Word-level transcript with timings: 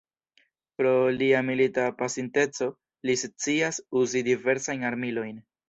Pro 0.79 0.93
lia 1.17 1.41
milita 1.49 1.83
pasinteco, 1.99 2.71
li 3.11 3.19
scias 3.25 3.81
uzi 4.03 4.27
diversajn 4.33 4.91
armilojn. 4.93 5.41